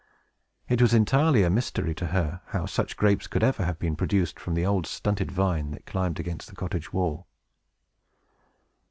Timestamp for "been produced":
3.77-4.39